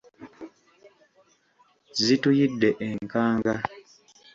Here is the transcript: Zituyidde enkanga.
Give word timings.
Zituyidde 2.03 2.69
enkanga. 2.87 3.53